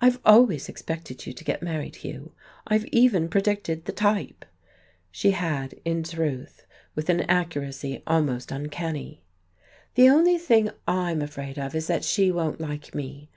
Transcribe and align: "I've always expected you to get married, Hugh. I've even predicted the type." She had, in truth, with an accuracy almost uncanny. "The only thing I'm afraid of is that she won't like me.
"I've 0.00 0.18
always 0.24 0.68
expected 0.68 1.24
you 1.24 1.32
to 1.34 1.44
get 1.44 1.62
married, 1.62 1.94
Hugh. 2.02 2.32
I've 2.66 2.84
even 2.86 3.28
predicted 3.28 3.84
the 3.84 3.92
type." 3.92 4.44
She 5.12 5.30
had, 5.30 5.74
in 5.84 6.02
truth, 6.02 6.66
with 6.96 7.08
an 7.08 7.20
accuracy 7.30 8.02
almost 8.08 8.50
uncanny. 8.50 9.22
"The 9.94 10.08
only 10.08 10.36
thing 10.36 10.70
I'm 10.88 11.22
afraid 11.22 11.60
of 11.60 11.76
is 11.76 11.86
that 11.86 12.02
she 12.02 12.32
won't 12.32 12.60
like 12.60 12.92
me. 12.92 13.28